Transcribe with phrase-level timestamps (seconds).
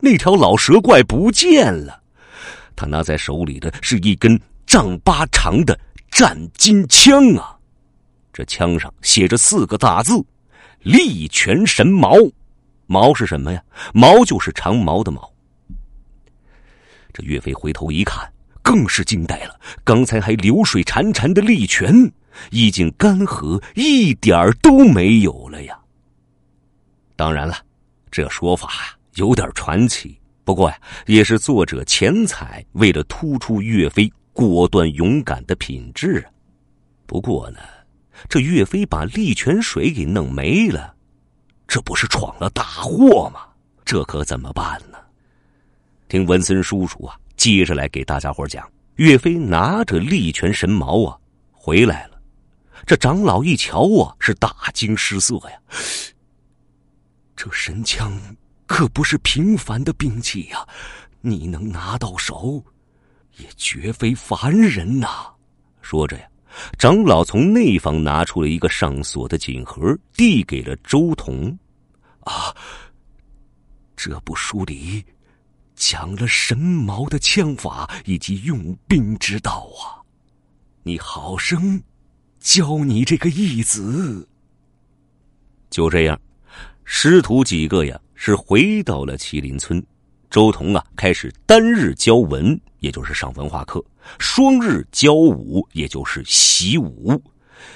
[0.00, 2.02] 那条老蛇怪不见了。
[2.76, 5.78] 他拿在手里的是一根丈八长的
[6.10, 7.56] 战金枪啊！
[8.32, 10.12] 这枪上写着四个大字
[10.82, 12.14] ：“力全神矛。”
[12.86, 13.62] 矛是什么呀？
[13.92, 15.30] 矛就是长矛的矛。
[17.12, 19.58] 这岳飞回头一看，更是惊呆了。
[19.82, 21.92] 刚才还流水潺潺的利泉，
[22.50, 25.76] 已经干涸，一点都没有了呀。
[27.16, 27.56] 当然了，
[28.10, 36.30] 这说法呀有点传奇，不过呀，也是作者钱彩为了突出岳飞果断勇敢的品质啊。
[37.04, 37.58] 不过呢，
[38.28, 40.94] 这岳飞把利泉水给弄没了，
[41.66, 43.40] 这不是闯了大祸吗？
[43.84, 44.96] 这可怎么办呢？
[46.08, 51.18] 听文森叔叔啊，接着来给大家伙讲：岳飞拿着利泉神矛啊
[51.50, 52.20] 回来了，
[52.86, 55.60] 这长老一瞧啊，是大惊失色呀。
[57.34, 58.12] 这神枪
[58.68, 60.64] 可不是平凡的兵器呀，
[61.22, 62.62] 你能拿到手，
[63.38, 65.26] 也绝非凡人呐。
[65.80, 66.28] 说着呀，
[66.78, 71.58] 长老从内房拿出了一个上锁的锦盒，递给了周彤。
[72.20, 72.54] 啊，
[73.96, 75.02] 这部书里
[75.74, 80.04] 讲了神矛的枪法以及用兵之道啊，
[80.82, 81.82] 你好生
[82.38, 84.28] 教你这个义子。
[85.70, 86.20] 就这样。
[86.90, 89.80] 师徒几个呀，是回到了麒麟村。
[90.28, 93.80] 周彤啊，开始单日教文，也就是上文化课；
[94.18, 97.22] 双日教武，也就是习武。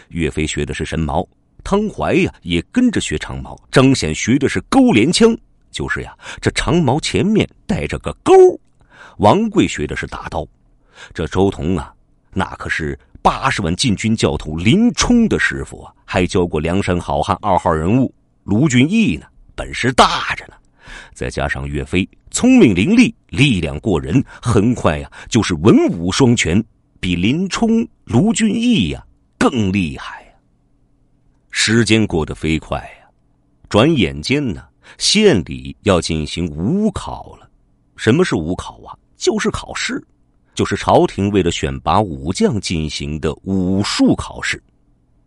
[0.08, 1.24] 岳飞学的是神矛，
[1.62, 3.56] 汤怀呀也跟着学长矛。
[3.70, 5.34] 张显学的是钩镰枪，
[5.70, 8.34] 就是呀，这长矛前面带着个钩。
[9.18, 10.44] 王贵学的是大刀。
[11.14, 11.94] 这周彤啊，
[12.32, 18.12] 那可是八十万禁军教头林冲的师傅啊，还教过梁山好汉二号人物。
[18.42, 20.54] 卢俊义呢，本事大着呢，
[21.14, 26.62] 再加上岳飞聪明伶俐，力量过人，很快呀，就是文武双全，
[27.00, 29.04] 比林冲、卢俊义呀
[29.38, 30.28] 更厉害呀。
[31.50, 33.08] 时间过得飞快呀，
[33.68, 34.64] 转眼间呢，
[34.98, 37.48] 县里要进行武考了。
[37.96, 38.96] 什么是武考啊？
[39.16, 40.02] 就是考试，
[40.54, 44.60] 就是朝廷为了选拔武将进行的武术考试。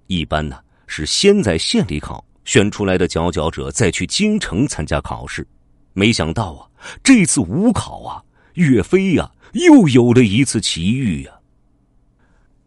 [0.07, 2.25] 一般呢，是先在县里考。
[2.45, 5.45] 选出来的佼佼者再去京城参加考试，
[5.93, 6.61] 没想到啊，
[7.03, 8.23] 这次武考啊，
[8.53, 11.31] 岳飞呀又有了一次奇遇呀。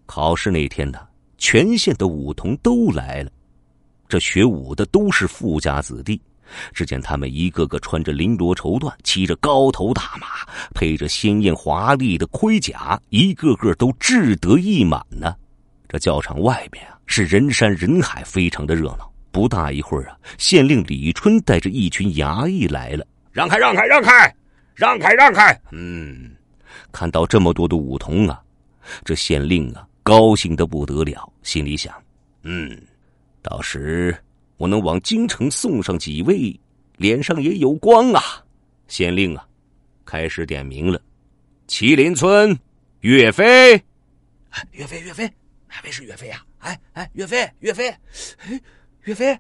[0.05, 0.99] 考试那天呢，
[1.39, 3.31] 全县的武童都来了，
[4.09, 6.21] 这学武的都是富家子弟。
[6.73, 15.37] 只见他们一个个穿着绫罗绸缎，骑着高头大马，配着鲜艳华丽的盔甲，一个个都志得意满呢。
[15.87, 19.13] 这教场外面啊，是人山人海，非常的热闹。
[19.39, 23.07] 不大一会儿啊，县令李春带着一群衙役来了。
[23.31, 24.35] 让开，让开，让开，
[24.75, 25.61] 让开，让开！
[25.71, 26.33] 嗯，
[26.91, 28.43] 看到这么多的武童啊，
[29.05, 31.95] 这县令啊高兴的不得了，心里想：
[32.43, 32.77] 嗯，
[33.41, 34.13] 到时
[34.57, 36.53] 我能往京城送上几位，
[36.97, 38.21] 脸上也有光啊。
[38.89, 39.47] 县令啊，
[40.05, 41.01] 开始点名了：
[41.69, 42.59] 麒麟村，
[43.03, 43.81] 岳飞，
[44.73, 45.33] 岳飞，岳飞，
[45.69, 46.45] 哪位是岳飞啊？
[46.59, 48.61] 哎哎，岳飞，岳飞，哎。
[49.09, 49.39] 岳飞，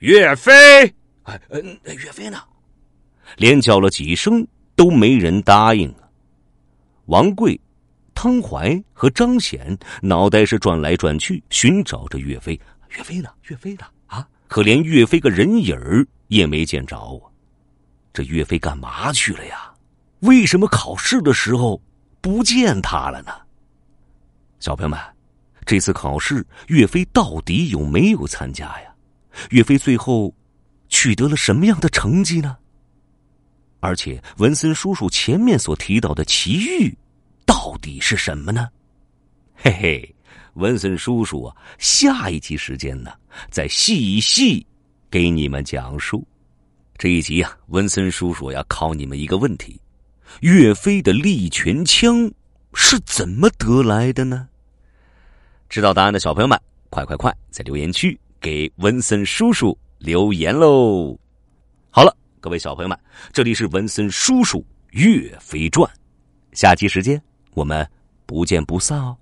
[0.00, 0.52] 岳飞，
[1.22, 2.38] 哎，嗯，岳飞呢？
[3.38, 6.04] 连叫了几声都没人答应啊！
[7.06, 7.58] 王贵、
[8.14, 12.60] 汤怀和张显脑袋是转来转去，寻找着岳飞。
[12.90, 13.30] 岳飞呢？
[13.44, 13.86] 岳飞呢？
[14.08, 14.28] 啊！
[14.46, 17.24] 可连岳飞个人影儿也没见着啊！
[18.12, 19.72] 这岳飞干嘛去了呀？
[20.20, 21.80] 为什么考试的时候
[22.20, 23.32] 不见他了呢？
[24.60, 25.00] 小朋友们。
[25.64, 28.94] 这次考试，岳飞到底有没有参加呀？
[29.50, 30.34] 岳飞最后
[30.88, 32.56] 取得了什么样的成绩呢？
[33.80, 36.96] 而且文森叔叔前面所提到的奇遇，
[37.44, 38.68] 到底是什么呢？
[39.54, 40.14] 嘿嘿，
[40.54, 43.12] 文森叔叔啊，下一集时间呢，
[43.50, 44.64] 再细细
[45.10, 46.26] 给你们讲述。
[46.98, 49.80] 这一集啊，文森叔叔要考你们一个问题：
[50.40, 52.30] 岳飞的利拳枪
[52.74, 54.48] 是怎么得来的呢？
[55.72, 56.60] 知道答案的小朋友们，
[56.90, 61.18] 快快快，在留言区给文森叔叔留言喽！
[61.88, 62.98] 好了，各位小朋友们，
[63.32, 64.58] 这里是文森叔叔
[64.90, 65.90] 《岳飞传》，
[66.52, 67.18] 下期时间
[67.54, 67.88] 我们
[68.26, 69.16] 不见不散哦。